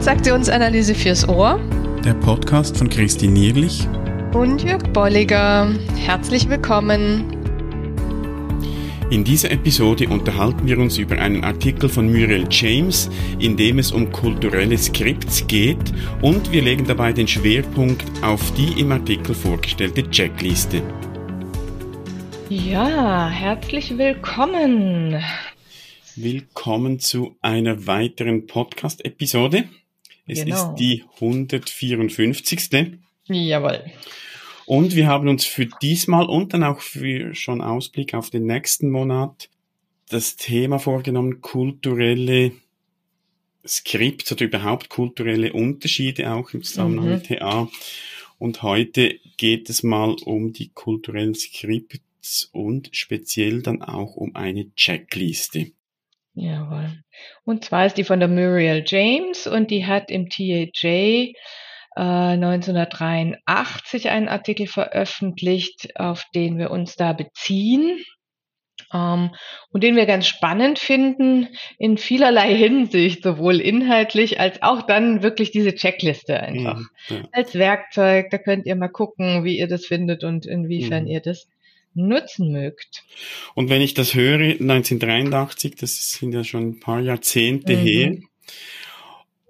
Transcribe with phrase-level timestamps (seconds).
[0.00, 1.60] Transaktionsanalyse fürs Ohr.
[2.02, 3.86] Der Podcast von Christine Nierlich
[4.32, 5.74] und Jörg Bolliger.
[5.94, 7.26] Herzlich willkommen.
[9.10, 13.10] In dieser Episode unterhalten wir uns über einen Artikel von Muriel James,
[13.40, 18.80] in dem es um kulturelle Skripts geht und wir legen dabei den Schwerpunkt auf die
[18.80, 20.82] im Artikel vorgestellte Checkliste.
[22.48, 25.22] Ja, herzlich willkommen.
[26.16, 29.68] Willkommen zu einer weiteren Podcast-Episode.
[30.30, 30.70] Es genau.
[30.70, 32.98] ist die 154.
[33.26, 33.84] Jawohl.
[34.66, 38.90] Und wir haben uns für diesmal und dann auch für schon Ausblick auf den nächsten
[38.90, 39.48] Monat
[40.08, 42.52] das Thema vorgenommen, kulturelle
[43.66, 47.12] Skripts oder überhaupt kulturelle Unterschiede auch im Zusammenhang mhm.
[47.14, 47.68] mit TA.
[48.38, 54.74] Und heute geht es mal um die kulturellen Skripts und speziell dann auch um eine
[54.74, 55.72] Checkliste.
[56.34, 57.02] Jawohl.
[57.44, 61.32] Und zwar ist die von der Muriel James und die hat im TAJ
[61.96, 68.04] 1983 äh, einen Artikel veröffentlicht, auf den wir uns da beziehen.
[68.94, 69.30] Ähm,
[69.70, 75.50] und den wir ganz spannend finden in vielerlei Hinsicht, sowohl inhaltlich als auch dann wirklich
[75.50, 77.28] diese Checkliste einfach mhm, ja.
[77.32, 78.30] als Werkzeug.
[78.30, 81.10] Da könnt ihr mal gucken, wie ihr das findet und inwiefern mhm.
[81.10, 81.48] ihr das
[81.94, 83.04] nutzen mögt.
[83.54, 87.80] Und wenn ich das höre, 1983, das sind ja schon ein paar Jahrzehnte mhm.
[87.80, 88.16] her,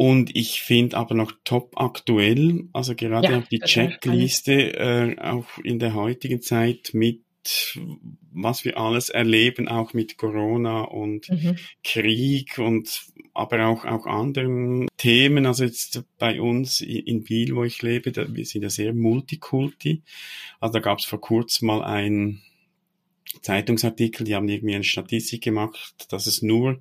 [0.00, 5.58] und ich finde aber noch top aktuell, also gerade ja, auch die Checkliste, äh, auch
[5.62, 7.20] in der heutigen Zeit mit
[8.32, 11.56] was wir alles erleben, auch mit Corona und mhm.
[11.82, 15.46] Krieg und aber auch, auch anderen Themen.
[15.46, 20.02] Also jetzt bei uns in Biel, wo ich lebe, da, wir sind ja sehr multikulti.
[20.58, 22.42] Also da gab es vor kurzem mal ein
[23.42, 26.80] Zeitungsartikel, die haben irgendwie eine Statistik gemacht, dass es nur,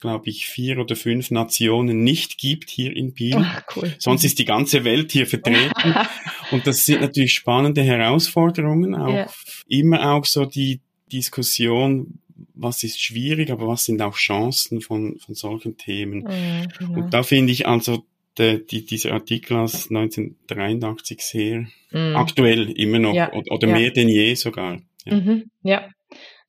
[0.00, 3.36] glaube ich, vier oder fünf Nationen nicht gibt hier in Biel.
[3.36, 3.94] Ach, cool.
[3.98, 5.94] Sonst ist die ganze Welt hier vertreten.
[6.50, 9.30] Und das sind natürlich spannende Herausforderungen, auch ja.
[9.68, 10.80] immer auch so die
[11.12, 12.18] Diskussion,
[12.54, 16.22] was ist schwierig, aber was sind auch Chancen von, von solchen Themen.
[16.28, 17.00] Ja, genau.
[17.00, 18.04] Und da finde ich also
[18.38, 22.16] der, die, dieser Artikel aus 1983 sehr mhm.
[22.16, 24.80] aktuell immer noch ja, oder, oder mehr denn je sogar.
[25.06, 25.14] Ja.
[25.16, 25.88] Mhm, ja.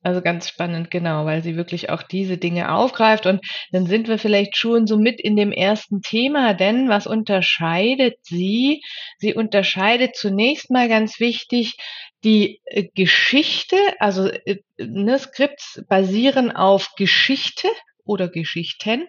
[0.04, 3.26] Also ganz spannend, genau, weil sie wirklich auch diese Dinge aufgreift.
[3.26, 3.40] Und
[3.70, 8.82] dann sind wir vielleicht schon so mit in dem ersten Thema, denn was unterscheidet sie?
[9.18, 11.76] Sie unterscheidet zunächst mal ganz wichtig
[12.24, 17.68] die äh, Geschichte, also äh, ne, Skripts basieren auf Geschichte
[18.04, 19.06] oder Geschichten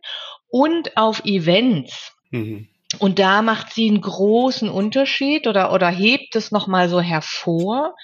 [0.48, 2.16] und auf Events.
[2.30, 2.68] Mhm.
[3.00, 7.96] Und da macht sie einen großen Unterschied oder, oder hebt es nochmal so hervor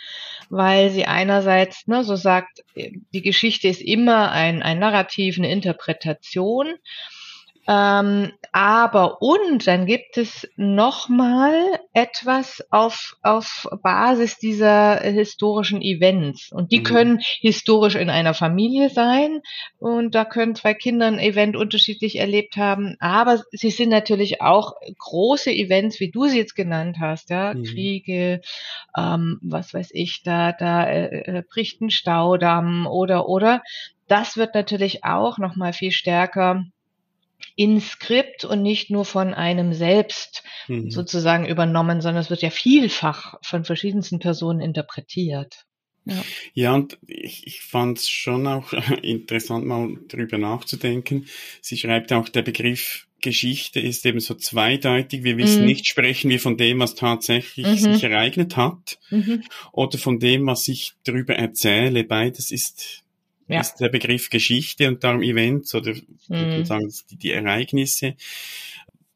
[0.49, 6.73] weil sie einerseits ne, so sagt, die Geschichte ist immer ein, ein Narrativ, eine Interpretation.
[7.69, 11.53] Ähm, aber und dann gibt es nochmal
[11.93, 16.51] etwas auf, auf Basis dieser historischen Events.
[16.51, 16.83] Und die mhm.
[16.83, 19.41] können historisch in einer Familie sein.
[19.77, 22.95] Und da können zwei Kinder ein Event unterschiedlich erlebt haben.
[22.99, 27.65] Aber sie sind natürlich auch große Events, wie du sie jetzt genannt hast, ja, mhm.
[27.65, 28.41] Kriege,
[28.97, 33.61] ähm, was weiß ich, da, da äh, äh bricht ein Staudamm oder, oder.
[34.07, 36.63] Das wird natürlich auch nochmal viel stärker
[37.59, 40.89] in Skript und nicht nur von einem selbst mhm.
[40.89, 45.65] sozusagen übernommen, sondern es wird ja vielfach von verschiedensten Personen interpretiert.
[46.05, 48.71] Ja, ja und ich, ich fand es schon auch
[49.01, 51.25] interessant, mal drüber nachzudenken.
[51.59, 55.25] Sie schreibt auch, der Begriff Geschichte ist eben so zweideutig.
[55.25, 55.67] Wir wissen mhm.
[55.67, 57.75] nicht, sprechen wir von dem, was tatsächlich mhm.
[57.75, 59.43] sich ereignet hat, mhm.
[59.73, 62.05] oder von dem, was ich darüber erzähle.
[62.05, 63.03] Beides ist
[63.49, 63.61] ja.
[63.61, 65.93] ist der Begriff Geschichte und darum Events oder
[66.27, 66.65] mhm.
[66.65, 68.15] sagen die, die Ereignisse.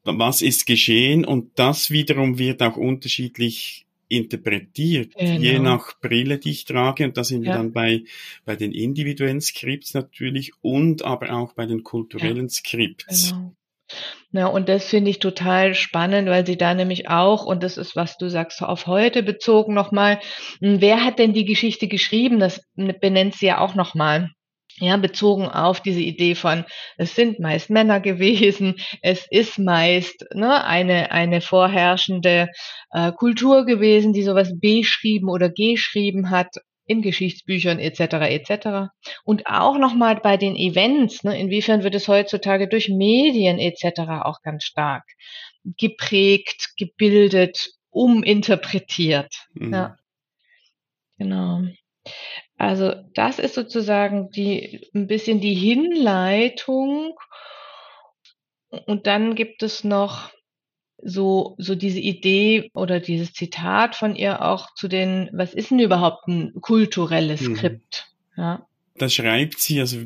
[0.02, 5.40] Was ist geschehen und das wiederum wird auch unterschiedlich interpretiert, genau.
[5.40, 7.04] je nach Brille, die ich trage.
[7.04, 7.52] Und da sind ja.
[7.52, 8.04] wir dann bei,
[8.44, 12.50] bei den individuellen Skripts natürlich und aber auch bei den kulturellen ja.
[12.50, 13.30] Skripts.
[13.30, 13.54] Genau.
[14.32, 17.94] Ja, und das finde ich total spannend, weil sie da nämlich auch, und das ist,
[17.94, 20.18] was du sagst, auf heute bezogen nochmal,
[20.60, 22.40] hm, wer hat denn die Geschichte geschrieben?
[22.40, 24.30] Das benennt sie ja auch nochmal.
[24.78, 26.64] Ja, bezogen auf diese Idee von,
[26.96, 32.48] es sind meist Männer gewesen, es ist meist ne, eine, eine vorherrschende
[32.90, 36.48] äh, Kultur gewesen, die sowas beschrieben oder geschrieben hat
[36.86, 38.00] in Geschichtsbüchern etc.
[38.28, 38.92] etc.
[39.24, 44.00] Und auch nochmal bei den Events, ne, inwiefern wird es heutzutage durch Medien etc.
[44.22, 45.04] auch ganz stark
[45.64, 49.34] geprägt, gebildet, uminterpretiert.
[49.54, 49.72] Mhm.
[49.72, 49.96] Ja.
[51.18, 51.62] Genau.
[52.56, 57.14] Also das ist sozusagen die ein bisschen die Hinleitung
[58.86, 60.30] und dann gibt es noch
[61.02, 65.78] so, so diese Idee oder dieses Zitat von ihr auch zu den, was ist denn
[65.80, 67.56] überhaupt ein kulturelles mhm.
[67.56, 68.14] Skript?
[68.36, 68.42] Mhm.
[68.42, 68.66] Ja.
[68.96, 69.98] Da schreibt sie, also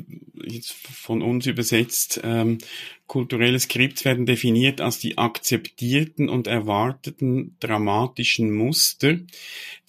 [0.43, 2.57] jetzt von uns übersetzt, ähm,
[3.05, 9.19] kulturelle Skripts werden definiert als die akzeptierten und erwarteten dramatischen Muster,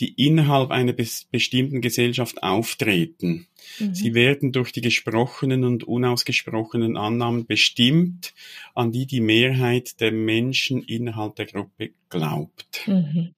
[0.00, 3.46] die innerhalb einer bestimmten Gesellschaft auftreten.
[3.78, 3.94] Mhm.
[3.94, 8.34] Sie werden durch die gesprochenen und unausgesprochenen Annahmen bestimmt,
[8.74, 12.86] an die die Mehrheit der Menschen innerhalb der Gruppe glaubt.
[12.86, 13.34] Mhm.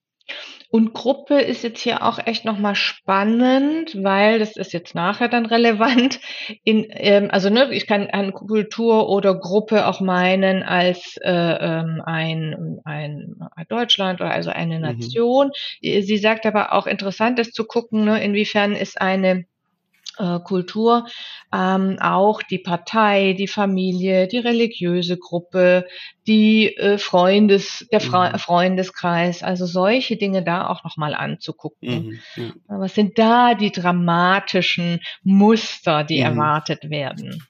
[0.71, 5.45] Und Gruppe ist jetzt hier auch echt nochmal spannend, weil das ist jetzt nachher dann
[5.45, 6.19] relevant.
[6.65, 12.01] In, ähm, also ne, ich kann an Kultur oder Gruppe auch meinen als äh, ähm,
[12.07, 13.37] ein, ein
[13.69, 14.83] Deutschland oder also eine mhm.
[14.83, 15.51] Nation.
[15.83, 16.03] Mhm.
[16.03, 19.45] Sie sagt aber auch interessant ist zu gucken, ne, inwiefern ist eine
[20.23, 21.07] äh, Kultur,
[21.53, 25.87] ähm, auch die Partei, die Familie, die religiöse Gruppe,
[26.27, 28.39] die äh, Freundes, der Fre mhm.
[28.39, 32.21] Freundeskreis, also solche Dinge da auch nochmal anzugucken.
[32.37, 32.79] Mhm, ja.
[32.79, 36.27] Was sind da die dramatischen Muster, die mhm.
[36.27, 37.43] erwartet werden?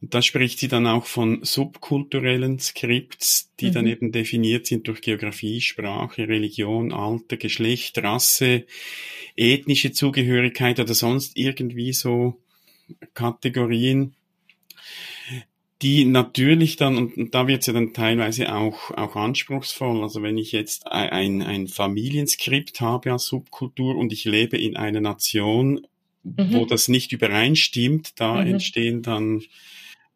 [0.00, 3.72] Und da spricht sie dann auch von subkulturellen Skripts, die mhm.
[3.72, 8.64] dann eben definiert sind durch Geografie, Sprache, Religion, Alter, Geschlecht, Rasse,
[9.36, 12.40] ethnische Zugehörigkeit oder sonst irgendwie so
[13.12, 14.14] Kategorien,
[15.82, 20.36] die natürlich dann, und da wird es ja dann teilweise auch, auch anspruchsvoll, also wenn
[20.36, 25.86] ich jetzt ein, ein Familienskript habe als Subkultur und ich lebe in einer Nation,
[26.22, 26.52] mhm.
[26.52, 28.52] wo das nicht übereinstimmt, da mhm.
[28.52, 29.42] entstehen dann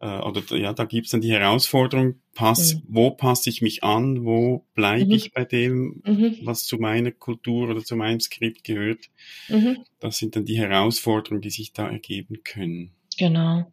[0.04, 2.82] äh, oder ja, da gibt's dann die Herausforderung, pass, mhm.
[2.88, 5.12] wo passe ich mich an, wo bleibe mhm.
[5.12, 6.38] ich bei dem, mhm.
[6.42, 9.08] was zu meiner Kultur oder zu meinem Skript gehört.
[9.48, 9.78] Mhm.
[10.00, 12.90] Das sind dann die Herausforderungen, die sich da ergeben können.
[13.16, 13.72] Genau.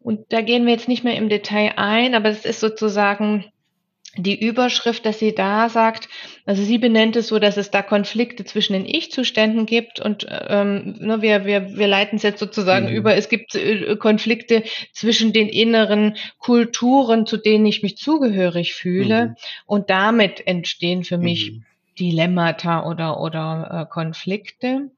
[0.00, 3.44] Und da gehen wir jetzt nicht mehr im Detail ein, aber es ist sozusagen
[4.16, 6.08] die Überschrift, dass sie da sagt,
[6.44, 10.96] also sie benennt es so, dass es da Konflikte zwischen den Ich-Zuständen gibt und ähm,
[11.00, 12.96] ne, wir, wir, wir leiten es jetzt sozusagen mhm.
[12.96, 19.26] über, es gibt äh, Konflikte zwischen den inneren Kulturen, zu denen ich mich zugehörig fühle
[19.26, 19.34] mhm.
[19.66, 21.64] und damit entstehen für mich mhm.
[21.98, 24.90] Dilemmata oder, oder äh, Konflikte.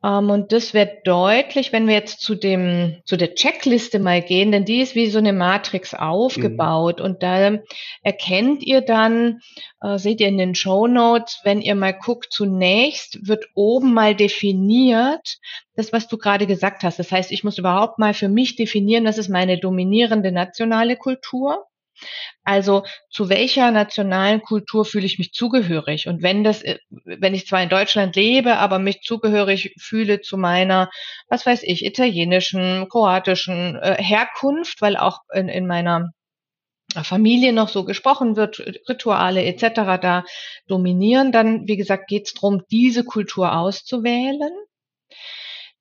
[0.00, 4.22] Um, ähm, und das wird deutlich, wenn wir jetzt zu dem, zu der Checkliste mal
[4.22, 7.00] gehen, denn die ist wie so eine Matrix aufgebaut.
[7.00, 7.04] Mhm.
[7.04, 7.58] Und da
[8.02, 9.40] erkennt ihr dann,
[9.80, 14.14] äh, seht ihr in den Show Notes, wenn ihr mal guckt, zunächst wird oben mal
[14.14, 15.38] definiert,
[15.74, 17.00] das, was du gerade gesagt hast.
[17.00, 21.67] Das heißt, ich muss überhaupt mal für mich definieren, das ist meine dominierende nationale Kultur.
[22.44, 26.08] Also zu welcher nationalen Kultur fühle ich mich zugehörig?
[26.08, 30.36] Und wenn das, äh, wenn ich zwar in Deutschland lebe, aber mich zugehörig fühle zu
[30.36, 30.90] meiner,
[31.28, 36.10] was weiß ich, italienischen, kroatischen äh, Herkunft, weil auch in, in meiner
[37.02, 40.00] Familie noch so gesprochen wird, Rituale etc.
[40.00, 40.24] da
[40.66, 44.52] dominieren, dann, wie gesagt, geht es darum, diese Kultur auszuwählen.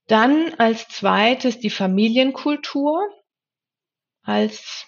[0.08, 3.10] Dann als zweites die Familienkultur
[4.24, 4.86] als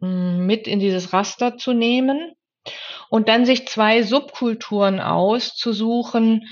[0.00, 2.32] mit in dieses Raster zu nehmen
[3.08, 6.46] und dann sich zwei Subkulturen auszusuchen,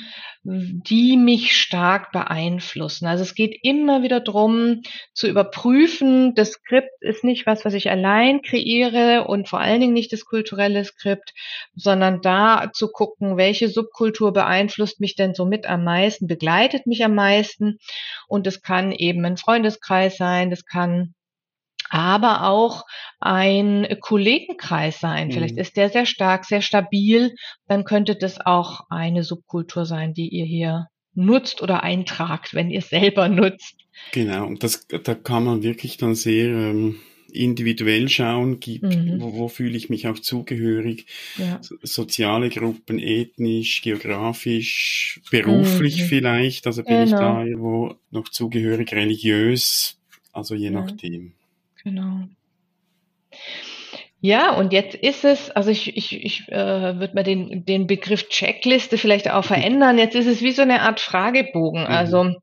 [0.44, 3.06] die mich stark beeinflussen.
[3.06, 4.82] Also es geht immer wieder drum
[5.12, 9.92] zu überprüfen, das Skript ist nicht was, was ich allein kreiere und vor allen Dingen
[9.92, 11.34] nicht das kulturelle Skript,
[11.74, 17.04] sondern da zu gucken, welche Subkultur beeinflusst mich denn so mit am meisten, begleitet mich
[17.04, 17.78] am meisten.
[18.26, 21.14] Und es kann eben ein Freundeskreis sein, das kann
[21.90, 22.84] aber auch
[23.20, 25.32] ein Kollegenkreis sein.
[25.32, 25.60] Vielleicht mhm.
[25.60, 27.34] ist der sehr stark, sehr stabil.
[27.66, 32.78] Dann könnte das auch eine Subkultur sein, die ihr hier nutzt oder eintragt, wenn ihr
[32.78, 33.76] es selber nutzt.
[34.12, 37.00] Genau, und das, da kann man wirklich dann sehr ähm,
[37.32, 39.20] individuell schauen, gibt, mhm.
[39.20, 41.58] wo, wo fühle ich mich auch zugehörig, ja.
[41.62, 46.06] so, soziale Gruppen, ethnisch, geografisch, beruflich mhm.
[46.06, 47.04] vielleicht, also bin genau.
[47.04, 49.98] ich da irgendwo noch zugehörig, religiös,
[50.32, 51.32] also je nachdem.
[51.84, 52.24] Genau.
[54.20, 58.28] Ja, und jetzt ist es, also ich, ich, ich äh, würde mal den, den Begriff
[58.28, 59.96] Checkliste vielleicht auch verändern.
[59.96, 61.82] Jetzt ist es wie so eine Art Fragebogen.
[61.82, 61.86] Mhm.
[61.86, 62.34] Also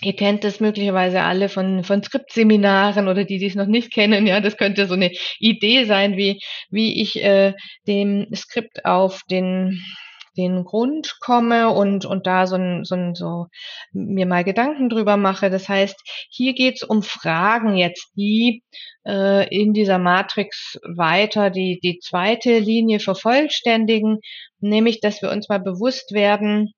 [0.00, 4.28] Ihr kennt das möglicherweise alle von, von Skriptseminaren oder die, die es noch nicht kennen.
[4.28, 6.38] Ja, das könnte so eine Idee sein, wie,
[6.70, 7.54] wie ich äh,
[7.88, 9.82] dem Skript auf den
[10.38, 13.48] den Grund komme und, und da so, ein, so, ein, so
[13.92, 15.50] mir mal Gedanken drüber mache.
[15.50, 18.62] Das heißt, hier geht es um Fragen jetzt, die
[19.06, 24.20] äh, in dieser Matrix weiter die, die zweite Linie vervollständigen,
[24.60, 26.72] nämlich dass wir uns mal bewusst werden,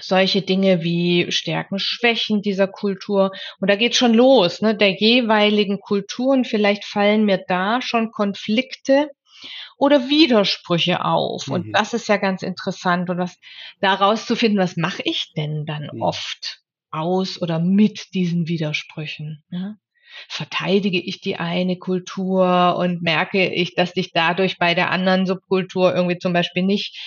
[0.00, 3.30] solche Dinge wie Stärken, Schwächen dieser Kultur.
[3.60, 6.44] Und da geht schon los, ne, der jeweiligen Kulturen.
[6.44, 9.10] Vielleicht fallen mir da schon Konflikte
[9.76, 11.46] oder Widersprüche auf.
[11.46, 11.54] Mhm.
[11.54, 13.10] Und das ist ja ganz interessant.
[13.10, 13.38] Und was
[13.80, 16.02] daraus zu finden, was mache ich denn dann mhm.
[16.02, 19.42] oft aus oder mit diesen Widersprüchen?
[19.50, 19.76] Ja?
[20.28, 25.94] Verteidige ich die eine Kultur und merke ich, dass ich dadurch bei der anderen Subkultur
[25.94, 26.98] irgendwie zum Beispiel nicht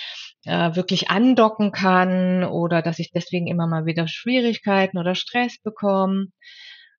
[0.45, 6.27] äh, wirklich andocken kann oder dass ich deswegen immer mal wieder Schwierigkeiten oder Stress bekomme.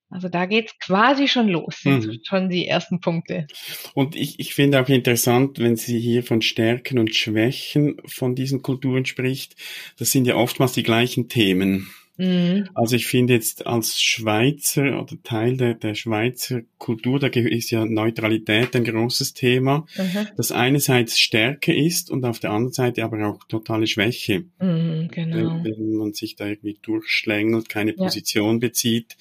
[0.09, 2.19] Also da geht's quasi schon los, mhm.
[2.23, 3.47] schon die ersten Punkte.
[3.93, 8.61] Und ich, ich finde auch interessant, wenn sie hier von Stärken und Schwächen von diesen
[8.61, 9.55] Kulturen spricht,
[9.99, 11.89] das sind ja oftmals die gleichen Themen.
[12.17, 12.67] Mhm.
[12.73, 17.85] Also ich finde jetzt als Schweizer oder Teil der, der Schweizer Kultur, da ist ja
[17.85, 20.27] Neutralität ein großes Thema, mhm.
[20.35, 24.45] das einerseits Stärke ist und auf der anderen Seite aber auch totale Schwäche.
[24.59, 25.63] Mhm, genau.
[25.63, 27.97] wenn, wenn, man sich da irgendwie durchschlängelt, keine ja.
[27.97, 29.15] Position bezieht.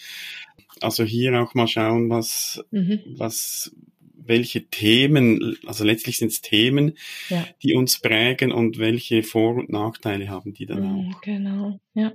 [0.81, 3.01] Also hier auch mal schauen, was, mhm.
[3.17, 3.75] was
[4.15, 6.97] welche Themen, also letztlich sind es Themen,
[7.29, 7.47] ja.
[7.63, 11.21] die uns prägen und welche Vor- und Nachteile haben die dann mhm, auch.
[11.23, 12.13] Genau, ja.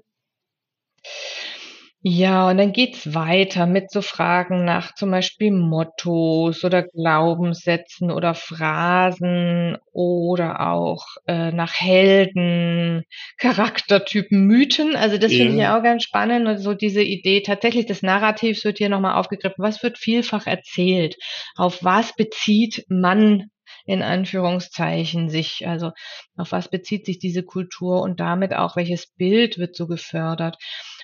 [2.04, 8.34] Ja, und dann geht's weiter mit so Fragen nach zum Beispiel Mottos oder Glaubenssätzen oder
[8.34, 13.04] Phrasen oder auch äh, nach Helden,
[13.38, 14.96] Charaktertypen, Mythen.
[14.96, 16.48] Also das finde ich ja auch ganz spannend.
[16.48, 19.64] Und so diese Idee tatsächlich des Narrativs wird hier nochmal aufgegriffen.
[19.64, 21.18] Was wird vielfach erzählt?
[21.56, 23.52] Auf was bezieht man
[23.86, 25.92] in Anführungszeichen sich, also
[26.38, 30.58] auf was bezieht sich diese Kultur und damit auch welches Bild wird so gefördert.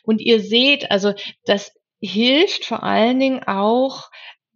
[0.07, 4.09] Und ihr seht, also das hilft vor allen Dingen auch,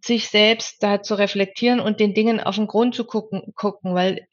[0.03, 4.25] sich selbst da zu reflektieren und den Dingen auf den Grund zu gucken, gucken, weil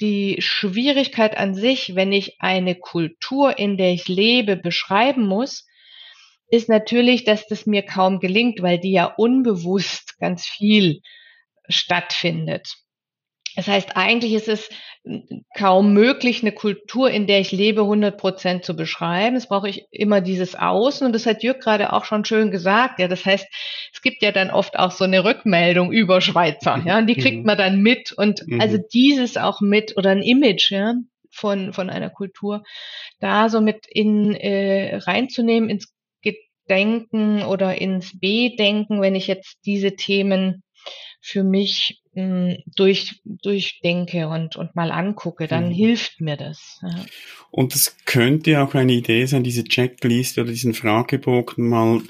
[0.00, 5.66] die Schwierigkeit an sich, wenn ich eine Kultur, in der ich lebe, beschreiben muss,
[6.48, 11.00] ist natürlich, dass das mir kaum gelingt, weil die ja unbewusst ganz viel
[11.68, 12.76] stattfindet.
[13.56, 14.68] Das heißt, eigentlich ist es
[15.56, 19.36] kaum möglich, eine Kultur, in der ich lebe, 100 Prozent zu beschreiben.
[19.36, 21.06] Es brauche ich immer dieses Außen.
[21.06, 22.98] Und das hat Jörg gerade auch schon schön gesagt.
[22.98, 23.46] Ja, das heißt,
[23.92, 26.82] es gibt ja dann oft auch so eine Rückmeldung über Schweizer.
[26.84, 27.44] Ja, und die kriegt mhm.
[27.44, 28.12] man dann mit.
[28.12, 28.60] Und mhm.
[28.60, 30.94] also dieses auch mit oder ein Image, ja,
[31.30, 32.64] von, von einer Kultur,
[33.20, 39.94] da so mit in, äh, reinzunehmen ins Gedenken oder ins Bedenken, wenn ich jetzt diese
[39.94, 40.62] Themen
[41.20, 42.00] für mich
[42.76, 45.72] durch, durchdenke und, und mal angucke, dann mhm.
[45.72, 46.80] hilft mir das.
[46.82, 47.04] Ja.
[47.50, 52.00] Und es könnte auch eine Idee sein, diese Checkliste oder diesen Fragebogen mal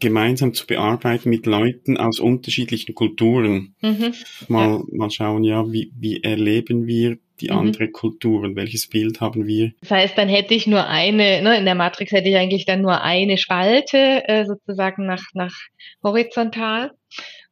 [0.00, 3.74] gemeinsam zu bearbeiten mit Leuten aus unterschiedlichen Kulturen.
[3.82, 4.14] Mhm.
[4.48, 4.82] Mal, ja.
[4.92, 7.58] mal schauen, ja, wie, wie erleben wir die mhm.
[7.58, 9.72] andere Kultur und welches Bild haben wir?
[9.80, 12.82] Das heißt, dann hätte ich nur eine, ne, in der Matrix hätte ich eigentlich dann
[12.82, 15.54] nur eine Spalte, äh, sozusagen nach, nach
[16.02, 16.92] horizontal.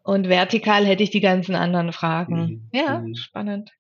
[0.03, 2.41] Und vertikal hätte ich die ganzen anderen Fragen.
[2.41, 2.71] Mhm.
[2.73, 3.15] Ja, mhm.
[3.15, 3.73] spannend.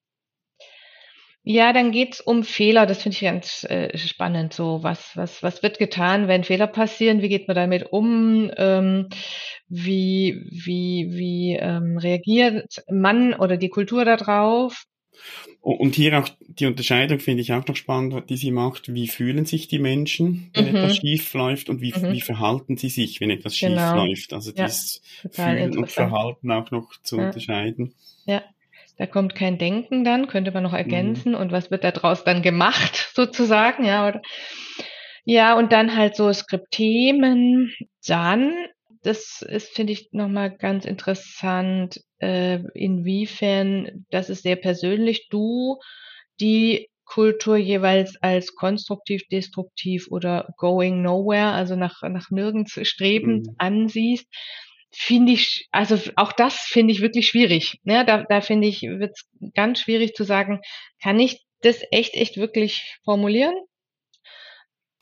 [1.51, 2.85] Ja, dann geht's um Fehler.
[2.85, 4.53] Das finde ich ganz äh, spannend.
[4.53, 7.23] So, was, was, was wird getan, wenn Fehler passieren?
[7.23, 8.51] Wie geht man damit um?
[8.57, 9.09] Ähm,
[9.67, 14.85] wie, wie, wie ähm, reagiert man oder die Kultur darauf?
[15.61, 18.93] Und hier auch die Unterscheidung finde ich auch noch spannend, die sie macht.
[18.95, 20.77] Wie fühlen sich die Menschen, wenn mhm.
[20.77, 22.13] etwas schief läuft und wie, mhm.
[22.13, 24.07] wie verhalten sie sich, wenn etwas schief genau.
[24.07, 24.33] läuft?
[24.33, 27.27] Also ja, das Fühlen und Verhalten auch noch zu ja.
[27.27, 27.95] unterscheiden.
[28.25, 28.43] Ja,
[28.97, 31.33] da kommt kein Denken dann, könnte man noch ergänzen.
[31.33, 31.39] Mhm.
[31.39, 33.85] Und was wird daraus dann gemacht, sozusagen?
[33.85, 34.23] Ja, oder?
[35.25, 37.75] Ja, und dann halt so Skriptthemen.
[38.07, 38.55] Dann
[39.03, 45.79] das ist, finde ich, nochmal ganz interessant, äh, inwiefern, das ist sehr persönlich, du
[46.41, 53.55] die Kultur jeweils als konstruktiv, destruktiv oder going nowhere, also nach, nach nirgends strebend mhm.
[53.57, 54.27] ansiehst,
[54.91, 57.81] finde ich, also auch das finde ich wirklich schwierig.
[57.83, 58.05] Ne?
[58.05, 60.61] Da, da finde ich, wird es ganz schwierig zu sagen,
[61.03, 63.55] kann ich das echt, echt wirklich formulieren?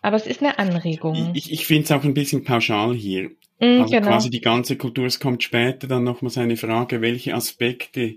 [0.00, 1.32] Aber es ist eine Anregung.
[1.34, 3.30] Ich, ich finde es auch ein bisschen pauschal hier.
[3.60, 4.08] Mm, also genau.
[4.08, 8.16] quasi die ganze Kultur, es kommt später dann nochmals eine Frage, welche Aspekte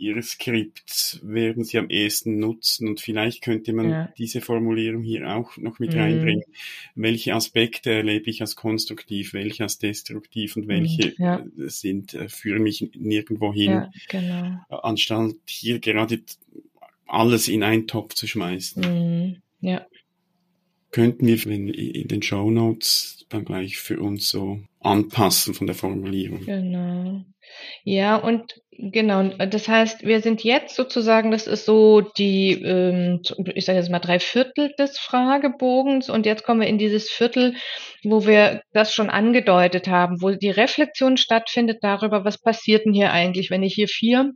[0.00, 4.12] Ihres Skripts werden Sie am ehesten nutzen und vielleicht könnte man ja.
[4.16, 5.98] diese Formulierung hier auch noch mit mm.
[5.98, 6.44] reinbringen.
[6.94, 11.44] Welche Aspekte erlebe ich als konstruktiv, welche als destruktiv und welche mm, ja.
[11.56, 14.60] sind, äh, führen mich nirgendwo hin, ja, genau.
[14.68, 16.20] anstatt hier gerade
[17.08, 18.82] alles in einen Topf zu schmeißen.
[18.82, 19.84] Mm, ja
[20.90, 26.44] könnten wir in den Show Notes dann gleich für uns so anpassen von der Formulierung.
[26.46, 27.24] Genau.
[27.84, 33.22] Ja, und genau, das heißt, wir sind jetzt sozusagen, das ist so die, ähm,
[33.54, 37.54] ich sage jetzt mal drei Viertel des Fragebogens und jetzt kommen wir in dieses Viertel,
[38.04, 43.12] wo wir das schon angedeutet haben, wo die Reflexion stattfindet darüber, was passiert denn hier
[43.12, 44.32] eigentlich, wenn ich hier vier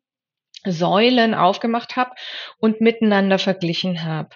[0.64, 2.12] Säulen aufgemacht habe
[2.58, 4.30] und miteinander verglichen habe.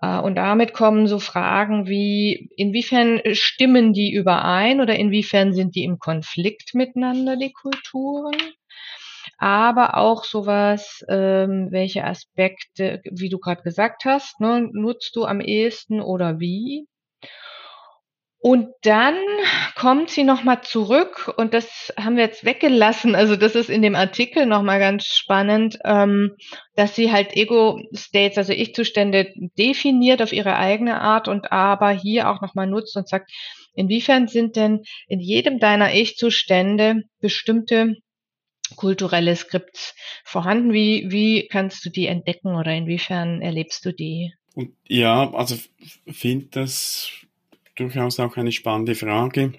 [0.00, 5.84] Äh, und damit kommen so Fragen wie, inwiefern stimmen die überein oder inwiefern sind die
[5.84, 8.36] im Konflikt miteinander, die Kulturen?
[9.38, 15.40] Aber auch sowas, ähm, welche Aspekte, wie du gerade gesagt hast, ne, nutzt du am
[15.40, 16.86] ehesten oder wie?
[18.40, 19.16] Und dann
[19.74, 23.16] kommt sie nochmal zurück und das haben wir jetzt weggelassen.
[23.16, 26.36] Also das ist in dem Artikel nochmal ganz spannend, ähm,
[26.76, 32.40] dass sie halt Ego-States, also Ich-Zustände definiert auf ihre eigene Art und aber hier auch
[32.40, 33.32] nochmal nutzt und sagt,
[33.74, 37.96] inwiefern sind denn in jedem deiner Ich-Zustände bestimmte
[38.76, 40.72] kulturelle Skripts vorhanden?
[40.72, 44.32] Wie, wie kannst du die entdecken oder inwiefern erlebst du die?
[44.54, 45.56] Und ja, also
[46.06, 47.10] finde das
[47.78, 49.52] durchaus auch eine spannende Frage.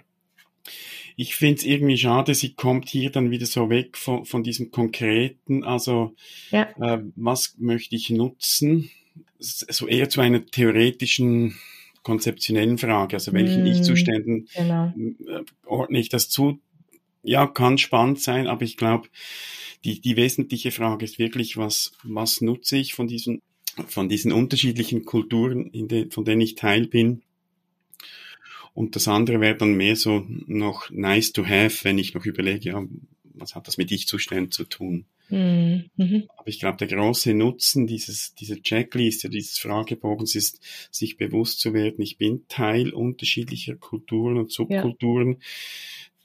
[1.16, 4.72] Ich finde es irgendwie schade, sie kommt hier dann wieder so weg von, von diesem
[4.72, 6.16] Konkreten, also
[6.52, 6.70] ja.
[6.80, 8.90] äh, was möchte ich nutzen,
[9.38, 11.56] so eher zu einer theoretischen,
[12.04, 14.94] konzeptionellen Frage, also welchen mm, Ich-Zuständen genau.
[15.28, 16.60] Äh, ordne ich das zu.
[17.22, 19.10] Ja, kann spannend sein, aber ich glaube,
[19.84, 23.42] die, die wesentliche Frage ist wirklich, was, was nutze ich von diesen,
[23.88, 27.24] von diesen unterschiedlichen Kulturen, in de, von denen ich Teil bin
[28.74, 32.70] und das andere wäre dann mehr so noch nice to have, wenn ich noch überlege,
[32.70, 32.84] ja,
[33.34, 35.06] was hat das mit Ich-Zuständen zu tun?
[35.30, 35.90] Mhm.
[36.38, 40.60] Aber ich glaube, der große Nutzen dieses, dieser Checkliste, dieses Fragebogens ist,
[40.92, 45.38] sich bewusst zu werden, ich bin Teil unterschiedlicher Kulturen und Subkulturen, ja.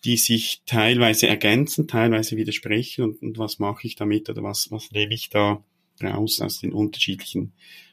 [0.04, 4.90] die sich teilweise ergänzen, teilweise widersprechen und, und was mache ich damit oder was, was
[4.90, 5.62] lebe ich da
[6.02, 7.52] raus aus den unterschiedlichen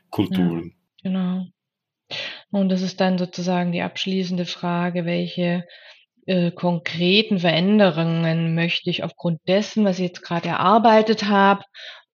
[0.09, 0.73] Kulturen.
[1.03, 1.47] Ja, genau.
[2.51, 5.65] Und das ist dann sozusagen die abschließende Frage, welche
[6.25, 11.63] äh, konkreten Veränderungen möchte ich aufgrund dessen, was ich jetzt gerade erarbeitet habe,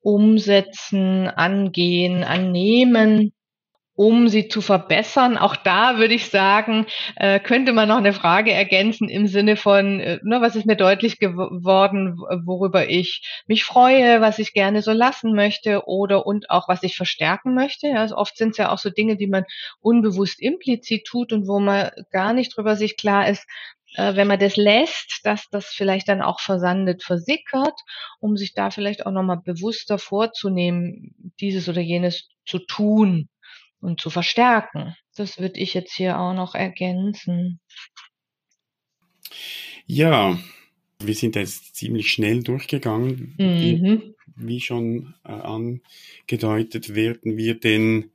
[0.01, 3.33] umsetzen, angehen, annehmen
[3.97, 5.37] um sie zu verbessern.
[5.37, 9.99] Auch da würde ich sagen, äh, könnte man noch eine Frage ergänzen im Sinne von,
[9.99, 14.91] äh, ne, was ist mir deutlich geworden, worüber ich mich freue, was ich gerne so
[14.91, 17.97] lassen möchte oder und auch was ich verstärken möchte.
[17.97, 19.45] Also oft sind es ja auch so Dinge, die man
[19.81, 23.47] unbewusst implizit tut und wo man gar nicht drüber sich klar ist,
[23.95, 27.79] äh, wenn man das lässt, dass das vielleicht dann auch versandet, versickert,
[28.19, 33.27] um sich da vielleicht auch nochmal bewusster vorzunehmen, dieses oder jenes zu tun
[33.81, 34.95] und zu verstärken.
[35.15, 37.59] Das würde ich jetzt hier auch noch ergänzen.
[39.85, 40.37] Ja,
[40.99, 43.35] wir sind jetzt ziemlich schnell durchgegangen.
[43.37, 44.15] Mhm.
[44.35, 48.11] Wie, schon äh, angedeutet, werden wir den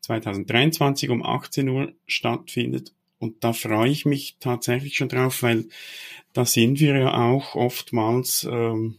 [0.00, 2.92] 2023 um 18 Uhr stattfindet.
[3.18, 5.66] Und da freue ich mich tatsächlich schon drauf, weil
[6.32, 8.98] da sind wir ja auch oftmals ähm,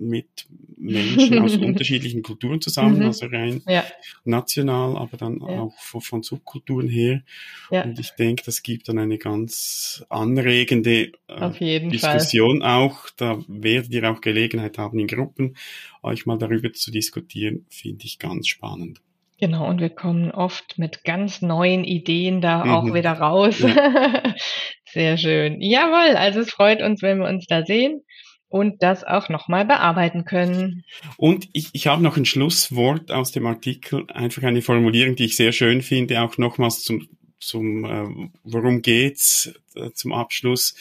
[0.00, 0.46] mit
[0.78, 3.06] Menschen aus unterschiedlichen Kulturen zusammen, mhm.
[3.06, 3.84] also rein ja.
[4.24, 5.60] national, aber dann ja.
[5.60, 7.22] auch von, von, Subkulturen her.
[7.70, 7.84] Ja.
[7.84, 12.70] Und ich denke, das gibt dann eine ganz anregende äh, Diskussion Fall.
[12.70, 13.10] auch.
[13.16, 15.56] Da werdet ihr auch Gelegenheit haben, in Gruppen
[16.02, 19.00] euch mal darüber zu diskutieren, finde ich ganz spannend.
[19.38, 22.70] Genau, und wir kommen oft mit ganz neuen Ideen da mhm.
[22.70, 23.58] auch wieder raus.
[23.60, 24.34] Ja.
[24.86, 25.60] Sehr schön.
[25.60, 28.02] Jawohl, also es freut uns, wenn wir uns da sehen
[28.50, 30.84] und das auch nochmal bearbeiten können.
[31.16, 35.36] Und ich, ich habe noch ein Schlusswort aus dem Artikel, einfach eine Formulierung, die ich
[35.36, 37.08] sehr schön finde, auch nochmals zum,
[37.38, 40.74] zum äh, worum geht's äh, zum Abschluss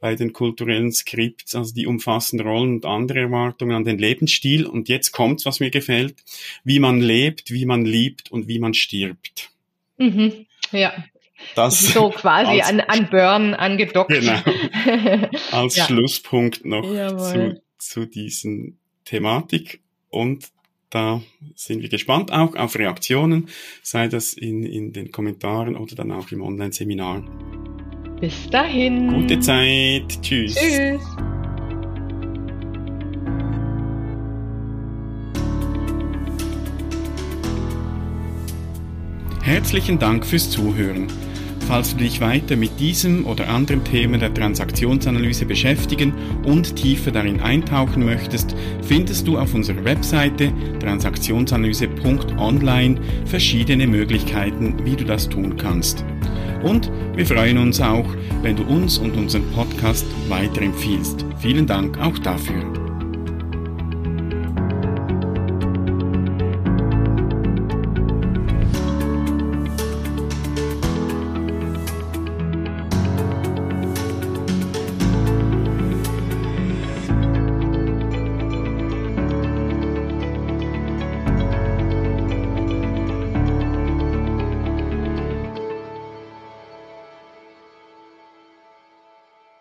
[0.00, 4.66] bei den kulturellen Skripts, also die umfassen Rollen und andere Erwartungen an den Lebensstil.
[4.66, 6.14] Und jetzt kommt's, was mir gefällt,
[6.62, 9.50] wie man lebt, wie man liebt und wie man stirbt.
[9.96, 10.46] Mhm.
[10.70, 10.92] Ja,
[11.54, 14.10] das so quasi als, an, an Burn angedockt.
[14.10, 14.38] Genau.
[15.52, 15.84] Als ja.
[15.84, 19.80] Schlusspunkt noch zu, zu diesen Thematik.
[20.10, 20.48] Und
[20.90, 21.22] da
[21.54, 23.48] sind wir gespannt auch auf Reaktionen,
[23.82, 27.24] sei das in, in den Kommentaren oder dann auch im Online-Seminar.
[28.20, 29.12] Bis dahin.
[29.12, 30.20] Gute Zeit.
[30.22, 30.54] Tschüss.
[30.54, 31.02] Tschüss.
[39.42, 41.06] Herzlichen Dank fürs Zuhören.
[41.68, 47.40] Falls du dich weiter mit diesem oder anderen Themen der Transaktionsanalyse beschäftigen und tiefer darin
[47.40, 50.50] eintauchen möchtest, findest du auf unserer Webseite
[50.80, 56.06] transaktionsanalyse.online verschiedene Möglichkeiten, wie du das tun kannst.
[56.62, 58.08] Und wir freuen uns auch,
[58.40, 61.26] wenn du uns und unseren Podcast weiterempfiehlst.
[61.38, 62.87] Vielen Dank auch dafür.